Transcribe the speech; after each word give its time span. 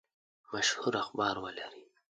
مشهور 0.53 0.93
اخبار 1.03 1.35
ولري. 1.43 1.85